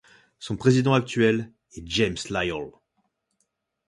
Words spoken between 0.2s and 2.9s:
Son président actuel est James Lyall.